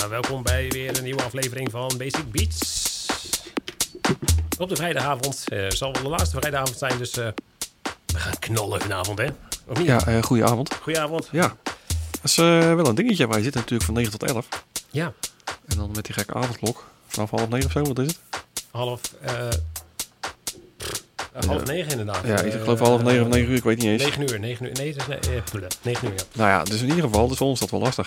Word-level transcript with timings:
Ja, 0.00 0.08
welkom 0.08 0.42
bij 0.42 0.68
weer 0.68 0.96
een 0.96 1.04
nieuwe 1.04 1.22
aflevering 1.22 1.70
van 1.70 1.92
Basic 1.98 2.32
Beats. 2.32 3.06
Op 4.58 4.68
de 4.68 4.76
vrijdagavond. 4.76 5.44
eh 5.48 5.70
zal 5.70 5.92
wel 5.92 6.02
de 6.02 6.08
laatste 6.08 6.36
vrijdagavond 6.36 6.78
zijn, 6.78 6.98
dus 6.98 7.10
eh, 7.10 7.28
we 8.06 8.18
gaan 8.18 8.38
knallen 8.38 8.80
vanavond, 8.80 9.18
hè? 9.18 9.26
Of 9.66 9.78
niet? 9.78 9.86
Ja, 9.86 10.08
uh, 10.08 10.22
goedenavond. 10.22 10.74
Goedenavond. 10.74 11.28
Ja, 11.32 11.56
dat 12.10 12.22
is 12.22 12.36
wel 12.36 12.86
een 12.86 12.94
dingetje. 12.94 13.28
Wij 13.28 13.42
zitten 13.42 13.60
natuurlijk 13.60 13.84
van 13.84 13.94
9 13.94 14.18
tot 14.18 14.22
11. 14.22 14.48
Ja. 14.90 15.12
En 15.66 15.76
dan 15.76 15.90
met 15.94 16.04
die 16.04 16.14
gekke 16.14 16.34
avondklok. 16.34 16.86
Vanaf 17.06 17.30
half 17.30 17.48
9 17.48 17.66
of 17.66 17.72
zo, 17.72 17.82
wat 17.82 17.98
is 17.98 18.06
het? 18.06 18.18
Half... 18.70 19.00
Uh, 19.24 19.48
half 21.46 21.64
negen 21.64 21.90
inderdaad. 21.90 22.26
Ja, 22.26 22.40
ik 22.40 22.52
geloof 22.52 22.78
half 22.78 23.02
negen 23.02 23.22
of 23.22 23.28
negen 23.28 23.50
uur, 23.50 23.56
ik 23.56 23.62
weet 23.62 23.78
niet 23.78 23.86
eens. 23.86 24.02
Negen 24.02 24.22
uur, 24.22 24.40
negen 24.40 24.66
uur. 24.66 24.72
Nee, 24.72 24.92
het 24.92 24.96
is 24.96 25.06
ne 25.52 25.66
negen 25.82 26.08
uur, 26.08 26.14
ja. 26.14 26.22
Nou 26.32 26.48
ja, 26.50 26.64
dus 26.64 26.80
in 26.80 26.88
ieder 26.88 27.02
geval, 27.04 27.28
dus 27.28 27.36
voor 27.36 27.46
ons 27.46 27.60
dat 27.60 27.70
wel 27.70 27.80
lastig. 27.80 28.06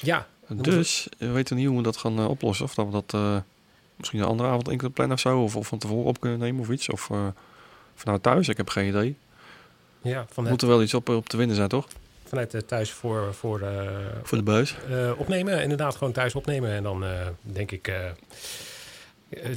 Ja. 0.00 0.26
Dus, 0.48 1.08
we 1.18 1.30
weten 1.30 1.56
niet 1.56 1.66
hoe 1.66 1.76
we 1.76 1.82
dat 1.82 1.96
gaan 1.96 2.18
uh, 2.18 2.28
oplossen. 2.28 2.64
Of 2.64 2.74
dat 2.74 2.86
we 2.86 2.92
dat 2.92 3.12
uh, 3.14 3.36
misschien 3.96 4.20
een 4.20 4.26
andere 4.26 4.48
avond 4.48 4.68
in 4.68 4.76
kunnen 4.76 4.92
plannen 4.92 5.16
of 5.16 5.22
zo. 5.22 5.42
Of, 5.42 5.56
of 5.56 5.66
van 5.66 5.78
tevoren 5.78 6.04
op 6.04 6.20
kunnen 6.20 6.38
nemen 6.38 6.60
of 6.60 6.68
iets. 6.68 6.88
Of 6.88 7.08
uh, 7.12 7.26
vanuit 7.94 8.22
thuis, 8.22 8.48
ik 8.48 8.56
heb 8.56 8.68
geen 8.68 8.88
idee. 8.88 9.16
Ja, 10.02 10.26
vanuit... 10.30 10.50
Moet 10.50 10.62
er 10.62 10.68
wel 10.68 10.82
iets 10.82 10.94
op, 10.94 11.08
op 11.08 11.28
te 11.28 11.36
winnen 11.36 11.56
zijn, 11.56 11.68
toch? 11.68 11.88
Vanuit 12.24 12.54
uh, 12.54 12.60
thuis 12.60 12.90
voor... 12.90 13.34
Voor, 13.34 13.62
voor 14.22 14.38
de 14.38 14.44
buis? 14.44 14.76
opnemen, 15.16 15.62
inderdaad 15.62 15.96
gewoon 15.96 16.12
thuis 16.12 16.34
opnemen. 16.34 16.70
En 16.70 16.82
dan 16.82 17.04
denk 17.40 17.70
ik... 17.70 17.92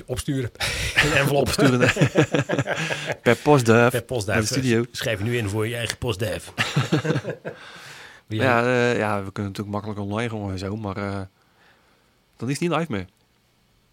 opsturen. 0.06 0.52
Een 1.04 1.12
envelop. 1.12 1.42
opsturen. 1.42 1.80
per 3.24 3.36
postduif. 3.36 3.92
Per 3.92 4.04
postduif. 4.04 4.40
Naar 4.40 4.48
de 4.48 4.54
studio. 4.54 4.86
Schrijf 4.92 5.18
je 5.18 5.24
nu 5.24 5.38
in 5.38 5.50
voor 5.50 5.68
je 5.68 5.76
eigen 5.76 5.98
postduif. 5.98 6.52
ja, 8.38 8.64
uh, 8.64 8.98
ja, 8.98 9.24
we 9.24 9.32
kunnen 9.32 9.52
natuurlijk 9.52 9.70
makkelijk 9.70 10.00
online 10.00 10.30
gewoon 10.30 10.52
en 10.52 10.60
zo, 10.60 10.76
maar 10.76 10.98
uh, 10.98 11.22
dan 12.38 12.50
is 12.50 12.60
het 12.60 12.70
niet 12.70 12.80
live 12.80 12.92
meer. 12.92 13.08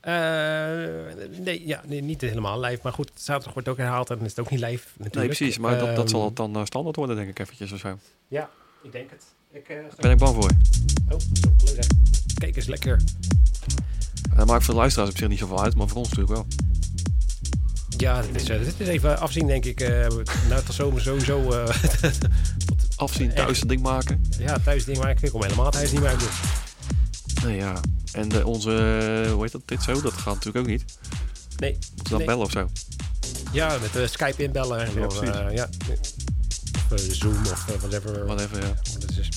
Uh, 0.07 1.39
nee, 1.39 1.67
ja, 1.67 1.83
nee, 1.87 2.03
niet 2.03 2.21
helemaal 2.21 2.61
live. 2.61 2.81
Maar 2.83 2.93
goed, 2.93 3.11
zaterdag 3.15 3.53
wordt 3.53 3.69
ook 3.69 3.77
herhaald 3.77 4.11
en 4.11 4.21
is 4.21 4.31
het 4.31 4.41
ook 4.41 4.51
niet 4.51 4.61
live 4.61 4.87
natuurlijk. 4.97 5.15
Nee, 5.15 5.27
precies. 5.27 5.59
Maar 5.59 5.79
dat, 5.79 5.97
dat 5.97 6.11
zal 6.11 6.33
dan 6.33 6.67
standaard 6.67 6.97
worden, 6.97 7.17
denk 7.17 7.29
ik, 7.29 7.39
eventjes 7.39 7.73
of 7.73 7.79
zo. 7.79 7.99
Ja, 8.29 8.51
ik 8.83 8.93
denk 8.93 9.11
het. 9.11 9.25
Ik, 9.51 9.67
ben 9.97 10.11
ik 10.11 10.19
bang 10.19 10.35
voor. 10.35 10.51
Oh, 11.11 11.19
zo, 11.19 11.53
gelukkig. 11.59 11.87
Kijk 12.39 12.57
eens 12.57 12.67
lekker. 12.67 13.01
Dat 14.37 14.47
maakt 14.47 14.65
voor 14.65 14.75
de 14.75 14.81
luisteraars 14.81 15.11
op 15.11 15.17
zich 15.17 15.29
niet 15.29 15.39
zoveel 15.39 15.63
uit, 15.63 15.75
maar 15.75 15.89
voor 15.89 15.99
ons 15.99 16.09
natuurlijk 16.09 16.37
wel. 16.37 16.47
Ja, 17.97 18.23
dit 18.23 18.35
is, 18.35 18.45
dit 18.45 18.81
is 18.81 18.89
even 18.89 19.19
afzien, 19.19 19.47
denk 19.47 19.65
ik. 19.65 19.81
Uh, 19.81 19.89
nou, 20.49 20.65
tot 20.65 20.75
zomer 20.75 21.01
sowieso. 21.01 21.53
Uh, 21.53 21.69
afzien, 22.97 23.35
thuis 23.35 23.61
een 23.61 23.69
ding 23.69 23.83
maken. 23.83 24.25
Ja, 24.39 24.59
thuis 24.59 24.87
een 24.87 24.93
ding 24.93 25.05
maken. 25.05 25.25
Ik 25.25 25.31
kom 25.31 25.43
helemaal 25.43 25.71
thuis 25.71 25.93
niet 25.93 26.01
meer 26.01 26.09
uit. 26.09 26.23
Nee, 27.45 27.57
ja. 27.57 27.81
En 28.13 28.29
de, 28.29 28.47
onze, 28.47 28.71
hoe 29.33 29.43
heet 29.43 29.53
dat, 29.53 29.63
dit 29.65 29.83
zo? 29.83 30.01
Dat 30.01 30.13
gaat 30.13 30.35
natuurlijk 30.35 30.65
ook 30.65 30.71
niet. 30.71 30.85
Nee. 31.57 31.73
Moeten 31.73 32.05
dan 32.05 32.19
nee. 32.19 32.27
bellen 32.27 32.45
of 32.45 32.51
zo? 32.51 32.69
Ja, 33.53 33.79
met 33.81 33.97
uh, 33.97 34.07
Skype 34.07 34.43
inbellen. 34.43 34.81
En 34.81 34.93
ja, 34.95 35.49
uh, 35.49 35.55
ja. 35.55 35.69
Of 36.93 37.01
Zoom 37.01 37.39
of 37.47 37.65
whatever. 37.81 38.27
Whatever, 38.27 38.61
ja. 38.61 38.75
Dat 38.99 39.11
is 39.11 39.29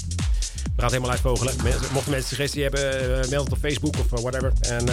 we 0.79 0.85
gaan 0.85 0.93
het 0.93 1.03
helemaal 1.03 1.11
uitvogelen. 1.11 1.53
Mochten 1.93 2.11
mensen 2.11 2.29
suggestie 2.29 2.63
hebben, 2.63 3.29
meld 3.29 3.43
het 3.43 3.53
op 3.53 3.59
Facebook 3.59 3.95
of 3.97 4.21
whatever. 4.21 4.53
En 4.59 4.85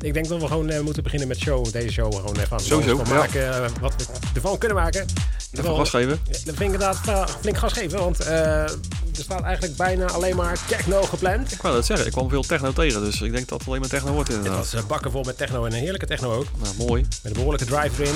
ik 0.00 0.14
denk 0.14 0.28
dat 0.28 0.40
we 0.40 0.46
gewoon 0.46 0.84
moeten 0.84 1.02
beginnen 1.02 1.28
met 1.28 1.38
show. 1.38 1.72
Deze 1.72 1.92
show 1.92 2.14
gewoon 2.14 2.36
even 2.36 2.52
aan 2.52 2.96
van 2.96 3.08
maken. 3.08 3.40
Ja. 3.40 3.68
wat 3.80 3.94
we 3.96 4.04
ervan 4.34 4.58
kunnen 4.58 4.76
maken. 4.76 5.06
Even 5.52 5.76
gas 5.76 5.90
geven. 5.90 6.20
Dat 6.24 6.40
vind 6.40 6.60
ik 6.60 6.60
inderdaad 6.60 7.30
flink 7.40 7.58
gas 7.58 7.72
geven. 7.72 7.98
Want 7.98 8.20
uh, 8.20 8.28
er 8.62 8.78
staat 9.12 9.42
eigenlijk 9.42 9.76
bijna 9.76 10.06
alleen 10.06 10.36
maar 10.36 10.58
techno 10.66 11.02
gepland. 11.02 11.52
Ik 11.52 11.62
wou 11.62 11.74
dat 11.74 11.86
zeggen. 11.86 12.06
Ik 12.06 12.12
kwam 12.12 12.28
veel 12.28 12.42
techno 12.42 12.72
tegen. 12.72 13.00
Dus 13.04 13.20
ik 13.20 13.32
denk 13.32 13.48
dat 13.48 13.58
het 13.58 13.68
alleen 13.68 13.80
maar 13.80 13.88
techno 13.88 14.12
wordt 14.12 14.30
inderdaad. 14.30 14.64
Het 14.64 14.72
was 14.72 14.86
bakken 14.86 15.10
vol 15.10 15.22
met 15.22 15.36
techno 15.36 15.64
en 15.64 15.72
een 15.72 15.78
heerlijke 15.78 16.06
techno 16.06 16.34
ook. 16.34 16.46
Nou, 16.62 16.74
mooi. 16.88 17.02
Met 17.02 17.18
een 17.22 17.32
behoorlijke 17.32 17.66
drive 17.66 18.02
erin. 18.02 18.14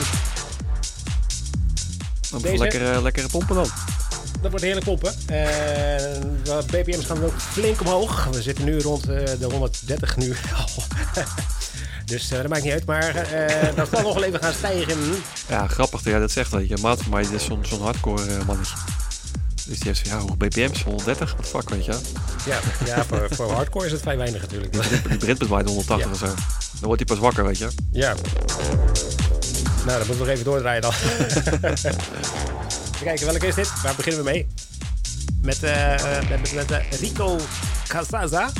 Dan 2.30 2.42
Deze, 2.42 2.58
lekkere, 2.58 3.02
lekkere 3.02 3.28
pompen 3.28 3.54
dan. 3.54 3.68
Dat 4.40 4.50
wordt 4.50 4.64
heerlijk 4.64 4.86
pompen. 4.86 5.14
En 5.26 6.40
de 6.44 6.62
BPM's 6.66 7.04
gaan 7.04 7.24
ook 7.24 7.40
flink 7.40 7.80
omhoog. 7.80 8.28
We 8.32 8.42
zitten 8.42 8.64
nu 8.64 8.80
rond 8.80 9.04
de 9.04 9.46
130 9.50 10.16
nu. 10.16 10.36
Dus 12.06 12.32
uh, 12.32 12.38
dat 12.38 12.48
maakt 12.48 12.62
niet 12.62 12.72
uit, 12.72 12.84
maar 12.84 13.32
uh, 13.32 13.76
dat 13.76 13.88
zal 13.92 14.02
nog 14.02 14.14
wel 14.14 14.24
even 14.24 14.42
gaan 14.42 14.52
stijgen. 14.52 14.98
Ja, 15.48 15.66
grappig 15.66 16.02
dat 16.02 16.12
jij 16.12 16.20
dat 16.20 16.30
zegt. 16.30 16.50
Dat 16.50 16.68
je 16.68 16.76
maat 16.80 17.02
van 17.02 17.10
mij 17.10 17.26
is 17.32 17.44
zo'n 17.44 17.64
zo 17.64 17.80
hardcore 17.80 18.26
uh, 18.26 18.44
man 18.46 18.60
is. 18.60 18.72
Dus 19.66 19.78
die 19.78 19.86
heeft 19.86 20.06
ja, 20.06 20.18
hoge 20.18 20.36
BPM's, 20.36 20.82
130, 20.82 21.34
wat 21.36 21.46
fuck, 21.46 21.70
weet 21.70 21.84
je 21.84 21.98
Ja, 22.46 22.60
ja 22.84 23.04
voor, 23.04 23.28
voor 23.30 23.52
hardcore 23.52 23.86
is 23.86 23.92
het 23.92 24.00
vrij 24.00 24.16
weinig 24.16 24.40
natuurlijk. 24.40 24.72
Die 24.72 25.48
mij 25.48 25.62
de 25.62 25.68
180 25.68 26.06
ja. 26.06 26.12
of 26.12 26.18
zo. 26.18 26.24
Dan 26.24 26.34
wordt 26.80 26.96
hij 26.96 27.16
pas 27.16 27.18
wakker, 27.18 27.44
weet 27.44 27.58
je 27.58 27.68
Ja. 27.92 28.14
Nou, 29.84 29.98
dan 29.98 30.06
moeten 30.06 30.18
we 30.18 30.24
nog 30.24 30.28
even 30.28 30.44
doordraaien 30.44 30.82
dan. 30.82 30.92
kijken, 33.04 33.26
welke 33.26 33.46
is 33.46 33.54
dit? 33.54 33.82
Waar 33.82 33.94
beginnen 33.94 34.24
we 34.24 34.30
mee? 34.30 34.46
Met, 35.42 35.60
met, 36.28 36.54
met, 36.54 36.68
met 36.68 37.00
Rico 37.00 37.38
Casaza. 37.88 38.50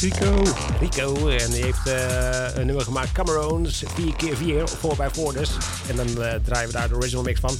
Rico. 0.00 0.42
Rico. 0.80 1.28
En 1.28 1.50
die 1.50 1.62
heeft 1.62 1.86
uh, 1.86 2.56
een 2.56 2.66
nummer 2.66 2.84
gemaakt, 2.84 3.12
Cameroons 3.12 3.84
4x4, 3.84 4.70
4x4 4.76 5.34
dus. 5.34 5.50
En 5.88 5.96
dan 5.96 6.08
uh, 6.08 6.32
draaien 6.44 6.66
we 6.66 6.72
daar 6.72 6.88
de 6.88 6.94
original 6.94 7.22
mix 7.22 7.40
van. 7.40 7.56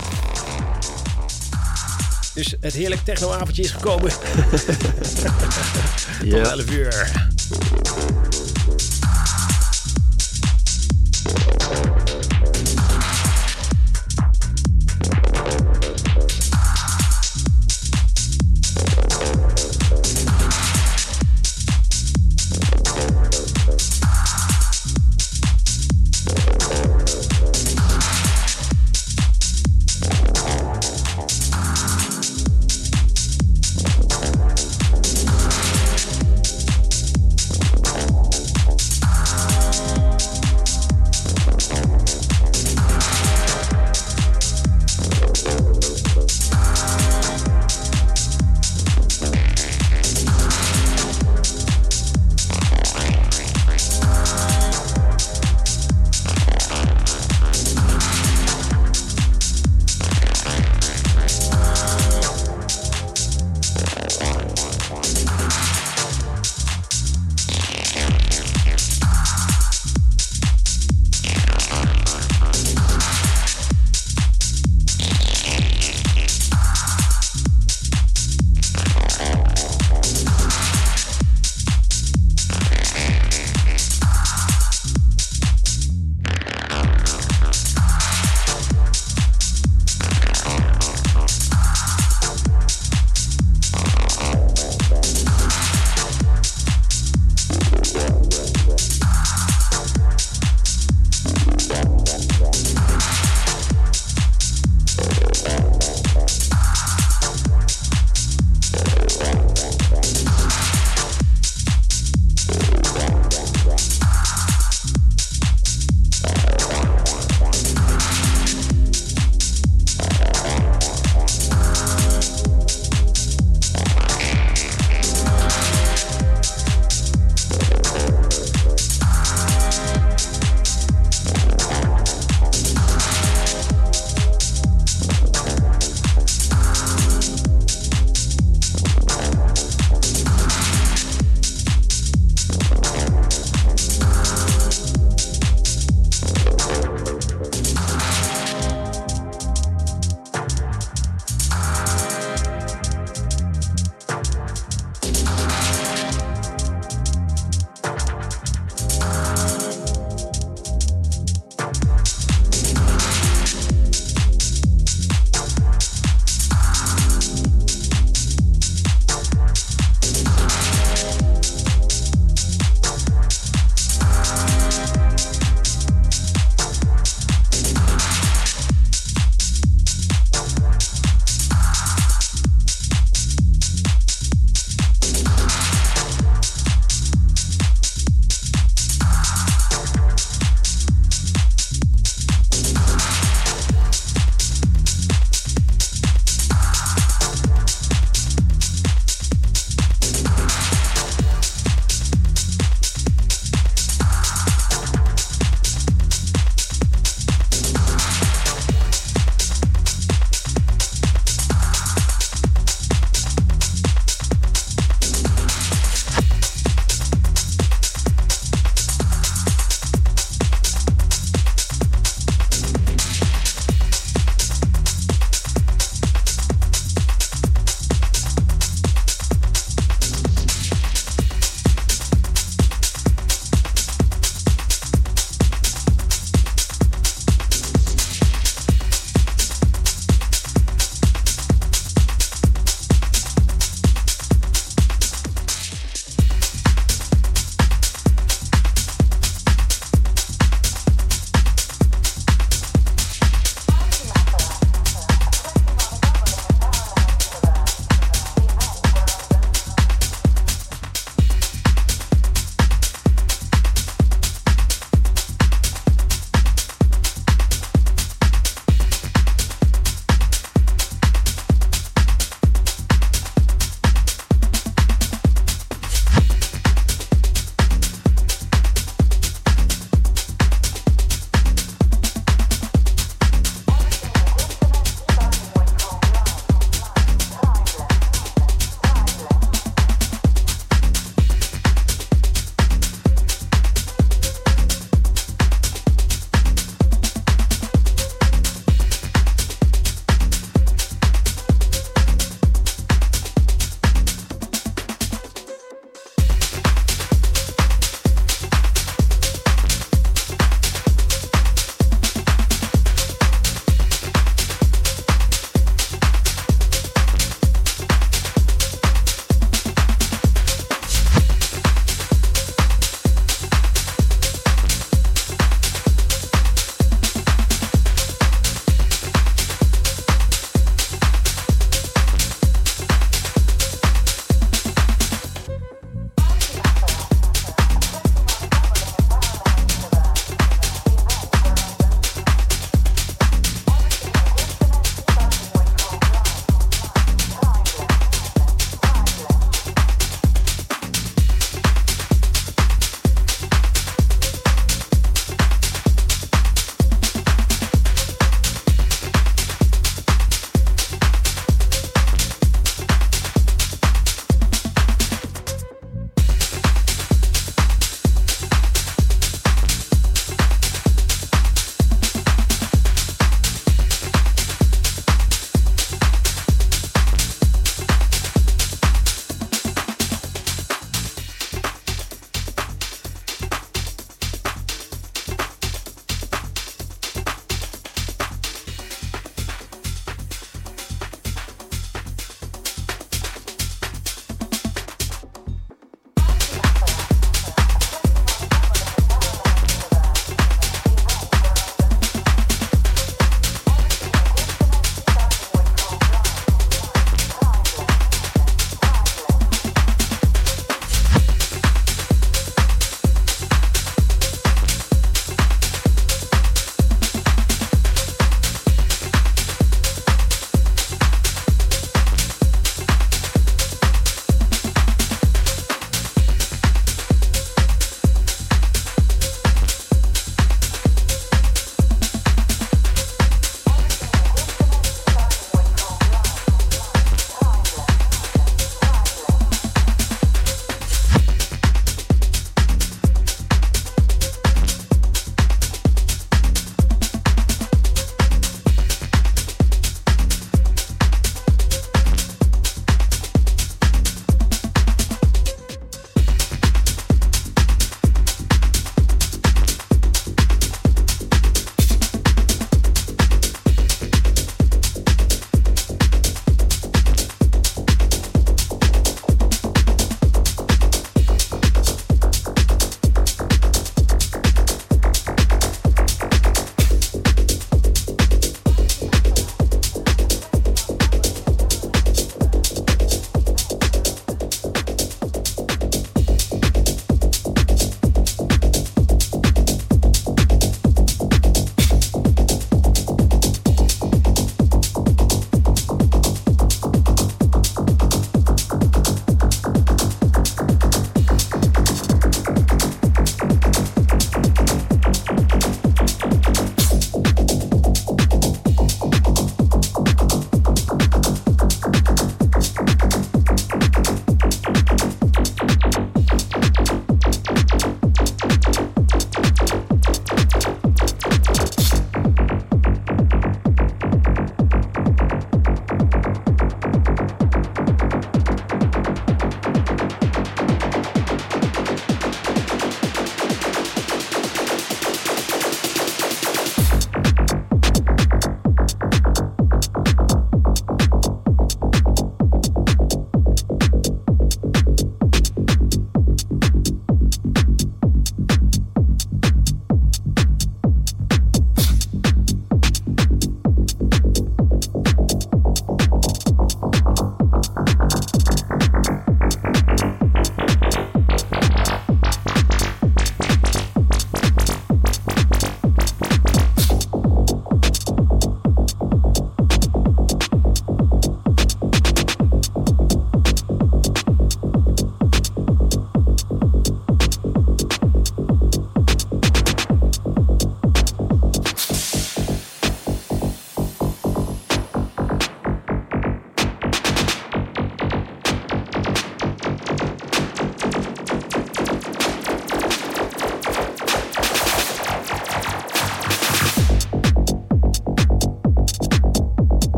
Dus 2.34 2.54
het 2.60 2.72
heerlijk 2.72 3.04
technoavondje 3.04 3.62
is 3.62 3.70
gekomen. 3.70 4.10
Tot 6.20 6.30
ja. 6.30 6.50
11 6.50 6.70
uur. 6.70 7.28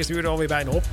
Eerste 0.00 0.14
uur 0.14 0.24
er 0.24 0.30
alweer 0.30 0.46
bijna 0.48 0.70
op. 0.70 0.84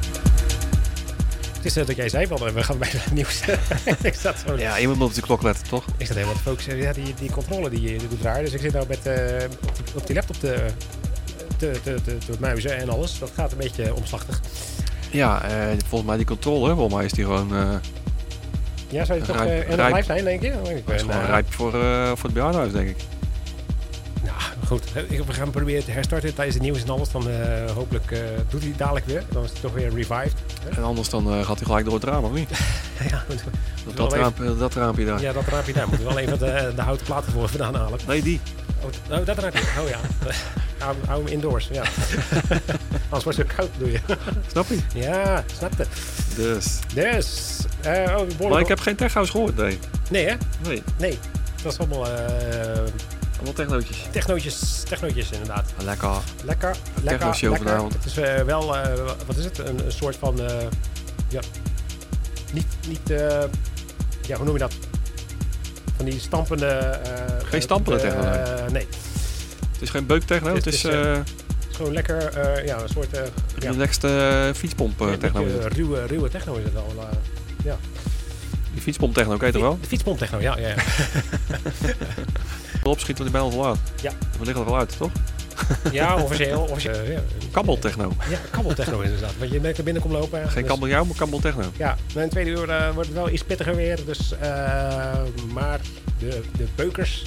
Het 1.55 1.65
is 1.65 1.73
net 1.73 1.87
dat 1.87 1.95
jij 1.95 2.09
zei, 2.09 2.27
van, 2.27 2.53
we 2.53 2.63
gaan 2.63 2.77
bijna 2.77 2.99
het 2.99 3.13
nieuws. 3.13 3.41
ik 4.01 4.13
zat 4.13 4.35
zo 4.47 4.57
Ja, 4.57 4.77
je 4.77 4.87
moet 4.87 5.01
op 5.01 5.13
de 5.13 5.21
klok 5.21 5.41
letten, 5.41 5.67
toch? 5.67 5.85
Ik 5.97 6.05
zat 6.05 6.15
helemaal 6.15 6.35
te 6.35 6.41
focussen. 6.41 6.77
Ja, 6.77 6.93
die, 6.93 7.13
die 7.19 7.31
controle 7.31 7.69
die, 7.69 7.79
die 7.97 8.07
doet 8.07 8.21
raar. 8.21 8.41
Dus 8.43 8.53
ik 8.53 8.59
zit 8.61 8.73
nou 8.73 8.85
met, 8.87 9.05
eh, 9.05 9.43
op, 9.67 9.75
die, 9.75 9.95
op 9.95 10.07
die 10.07 10.15
laptop 10.15 10.35
te, 10.39 10.65
te, 11.57 11.71
te, 11.83 12.01
te, 12.03 12.17
te 12.17 12.31
muizen 12.39 12.77
en 12.77 12.89
alles. 12.89 13.19
Dat 13.19 13.31
gaat 13.35 13.51
een 13.51 13.57
beetje 13.57 13.93
omslachtig. 13.95 14.41
Ja, 15.11 15.41
eh, 15.43 15.77
volgens 15.87 16.09
mij 16.09 16.17
die 16.17 16.25
controle, 16.25 16.73
volgens 16.73 16.95
mij 16.95 17.05
is 17.05 17.11
die 17.11 17.23
gewoon, 17.25 17.55
eh 17.55 17.69
Ja, 18.89 19.05
zou 19.05 19.19
je 19.19 19.25
toch 19.25 19.35
Rijp- 19.35 19.69
en 19.69 19.75
rijp. 19.75 19.93
live 19.95 20.05
zijn, 20.05 20.23
denk 20.23 20.41
je? 20.41 20.47
Ik 20.47 20.75
is 20.77 20.83
ben, 20.83 20.99
gewoon 20.99 21.21
eh, 21.21 21.27
rijp 21.27 21.53
voor, 21.53 21.71
voor 22.15 22.23
het 22.23 22.33
bejaardenhuis, 22.33 22.71
denk 22.71 22.89
ik. 22.89 22.97
Goed. 24.67 24.83
We 25.25 25.33
gaan 25.33 25.49
proberen 25.49 25.85
te 25.85 25.91
herstarten 25.91 26.33
tijdens 26.33 26.55
het 26.55 26.65
nieuws 26.65 26.81
en 26.83 26.89
alles. 26.89 27.11
Dan 27.11 27.29
eh, 27.29 27.71
hopelijk 27.71 28.11
eh, 28.11 28.19
doet 28.49 28.61
hij 28.61 28.73
dadelijk 28.77 29.05
weer. 29.05 29.23
Dan 29.31 29.43
is 29.43 29.51
hij 29.51 29.59
toch 29.61 29.73
weer 29.73 29.89
revived. 29.89 30.33
En 30.75 30.83
anders 30.83 31.09
dan 31.09 31.27
eh, 31.33 31.45
gaat 31.45 31.57
hij 31.57 31.65
gelijk 31.65 31.85
door 31.85 31.93
het 31.93 32.03
raam, 32.03 32.23
of 32.23 32.31
niet? 32.33 32.49
ja, 33.09 33.23
moet- 33.29 33.43
Dat, 33.85 33.93
wel 33.93 33.93
dat, 33.95 34.05
even- 34.07 34.19
raampje, 34.19 34.57
dat 34.57 34.73
raampje 34.73 35.05
daar. 35.05 35.21
ja, 35.21 35.33
dat 35.33 35.43
raampje 35.47 35.73
daar. 35.73 35.87
Moeten 35.87 36.07
we 36.07 36.13
wel 36.13 36.23
even 36.23 36.39
de, 36.39 36.71
de 36.75 36.81
houten 36.81 37.05
platen 37.05 37.31
voor 37.31 37.47
vandaan 37.49 37.75
halen. 37.75 37.99
Nee, 38.07 38.21
die. 38.21 38.39
Oh, 38.81 39.17
oh, 39.19 39.25
dat 39.25 39.37
raampje. 39.37 39.61
Oh 39.83 39.89
ja. 39.89 39.99
hou, 40.85 40.95
hou 41.07 41.23
hem 41.23 41.31
indoors. 41.33 41.67
Ja. 41.71 41.83
Anders 43.09 43.23
wordt 43.23 43.37
het 43.37 43.55
koud, 43.55 43.69
doe 43.77 43.91
je. 43.91 43.99
Snap 44.51 44.65
je? 44.67 44.79
ja, 44.93 45.43
snapte. 45.57 45.85
Dus. 46.35 46.79
Dus. 46.93 47.57
oh, 47.85 48.49
Maar 48.49 48.59
ik 48.61 48.67
heb 48.67 48.79
geen 48.79 48.95
techhouse 48.95 49.31
gehoord, 49.31 49.55
nee. 49.55 49.79
Nee, 50.09 50.25
hè? 50.27 50.35
Nee, 50.67 50.83
Nee. 50.97 51.17
Dat 51.63 51.71
is 51.71 51.79
allemaal 51.79 52.05
allemaal 53.37 53.53
technootjes. 53.53 53.97
technootjes, 54.11 54.83
technootjes 54.89 55.31
inderdaad. 55.31 55.71
Lekker. 55.83 56.09
Lekker, 56.43 56.75
lekker, 57.03 57.17
Techno-show 57.19 57.49
lekker. 57.51 57.67
vanavond. 57.67 57.93
Het 57.93 58.05
is 58.05 58.17
eh, 58.17 58.41
wel, 58.41 58.77
eh, 58.77 58.95
wat 59.25 59.37
is 59.37 59.43
het? 59.45 59.57
Een, 59.57 59.85
een 59.85 59.91
soort 59.91 60.15
van, 60.15 60.41
eh, 60.41 60.55
ja, 61.29 61.39
niet, 62.53 62.65
niet 62.87 63.09
ja, 64.21 64.35
hoe 64.35 64.45
noem 64.45 64.53
je 64.53 64.59
dat? 64.59 64.73
Van 65.95 66.05
die 66.05 66.19
stampende... 66.19 66.65
eh, 66.65 67.47
Geen 67.49 67.61
stampende 67.61 67.99
techno, 67.99 68.21
nee. 68.21 68.69
nee, 68.71 68.87
Het 69.71 69.81
is 69.81 69.89
geen 69.89 70.05
beuktechno, 70.05 70.47
Het 70.55 70.65
het 70.65 70.73
is, 70.73 70.83
is 70.85 70.93
het 70.93 71.25
is 71.69 71.75
gewoon 71.75 71.93
lekker, 71.93 72.65
ja, 72.65 72.81
een 72.81 72.89
soort... 72.89 73.07
ja, 73.59 73.71
relaxed 73.71 74.03
eh, 74.03 74.53
fietspomp 74.55 74.97
techno. 75.19 75.45
ruwe, 75.67 76.05
ruwe 76.05 76.29
techno 76.29 76.55
is 76.55 76.63
het 76.63 76.73
wel. 76.73 76.93
eh. 77.63 77.73
Die 78.77 78.85
fietspomp 78.85 79.13
techno, 79.13 79.37
ken 79.37 79.47
je 79.47 79.53
toch 79.53 79.61
wel? 79.61 79.77
De 79.81 79.87
fietspomp 79.87 80.17
techno, 80.17 80.39
ja, 80.39 80.57
ja, 80.57 80.67
ja. 80.67 80.75
Opschieten, 82.83 83.23
want 83.23 83.31
die 83.31 83.31
ben 83.31 83.41
al 83.41 83.67
laat. 83.67 83.77
Ja. 84.01 84.11
We 84.39 84.45
liggen 84.45 84.63
er 84.63 84.69
wel 84.69 84.77
uit, 84.77 84.97
toch? 84.97 85.11
ja, 85.91 86.15
officieel. 86.23 86.61
officieel 86.61 87.03
ja. 87.03 87.19
Kabbeltechno. 87.51 88.11
Ja, 88.29 88.37
kabbeltechno 88.51 88.99
is 88.99 89.05
inderdaad. 89.05 89.37
Want 89.39 89.51
je 89.51 89.61
lekker 89.61 89.83
binnen 89.83 90.01
komt 90.01 90.13
lopen. 90.13 90.49
Geen 90.49 90.65
dus- 90.67 90.89
jou, 90.89 91.07
maar 91.07 91.15
kabbeltechno. 91.15 91.63
Ja, 91.77 91.97
na 92.13 92.23
een 92.23 92.29
tweede 92.29 92.49
uur 92.49 92.69
eh, 92.69 92.93
wordt 92.93 93.07
het 93.07 93.17
wel 93.17 93.29
iets 93.29 93.43
pittiger 93.43 93.75
weer. 93.75 94.05
Dus, 94.05 94.31
eh, 94.31 95.17
maar 95.53 95.79
de, 96.19 96.41
de 96.57 96.67
beukers. 96.75 97.23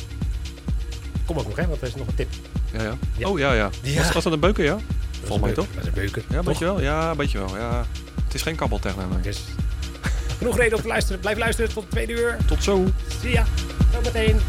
Kom 1.27 1.39
ook 1.39 1.47
nog, 1.47 1.57
hè? 1.57 1.67
Want 1.67 1.81
er 1.81 1.89
is 1.89 1.95
nog 1.95 2.07
een 2.07 2.15
tip. 2.15 2.29
Ja, 2.73 2.83
ja. 2.83 2.97
Ja. 3.17 3.29
Oh, 3.29 3.39
ja, 3.39 3.53
ja. 3.53 3.71
Ja. 3.83 4.03
Was, 4.03 4.13
was 4.13 4.25
dat 4.25 4.33
een 4.33 4.41
beuker, 4.41 4.65
ja? 4.65 4.77
Is 4.77 4.83
Volgens 5.19 5.41
mij 5.41 5.53
toch? 5.53 5.67
Dat 5.75 5.83
is 5.83 5.89
een 5.89 5.95
beuker. 5.95 6.23
Ja, 6.29 6.37
toch? 6.37 6.45
weet 6.45 6.59
je 6.59 6.65
wel? 6.65 6.81
Ja, 6.81 7.17
weet 7.17 7.31
je 7.31 7.39
wel. 7.39 7.57
Ja. 7.57 7.85
Het 8.25 8.35
is 8.35 8.43
geen 8.43 8.57
kabbeltechno, 8.57 9.07
nee. 9.09 9.21
Dus, 9.21 9.41
Genoeg 10.41 10.57
reden 10.57 10.76
om 10.76 10.82
te 10.82 10.88
luisteren. 10.88 11.20
Blijf 11.20 11.38
luisteren 11.38 11.72
tot 11.72 11.91
twee 11.91 12.09
uur. 12.09 12.36
Tot 12.47 12.62
zo. 12.62 12.84
Zie 13.20 13.30
ya. 13.30 13.45
Zometeen. 13.93 14.41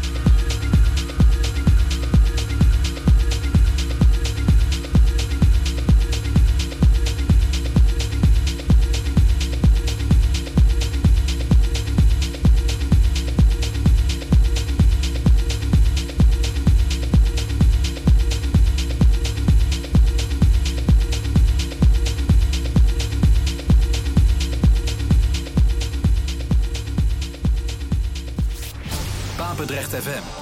8FM. 29.92 30.41